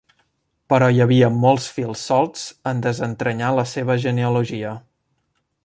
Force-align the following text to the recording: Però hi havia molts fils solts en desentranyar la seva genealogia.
Però 0.73 0.87
hi 0.93 1.01
havia 1.03 1.27
molts 1.43 1.67
fils 1.75 2.07
solts 2.11 2.47
en 2.71 2.81
desentranyar 2.87 3.53
la 3.59 3.67
seva 3.75 3.99
genealogia. 4.07 4.73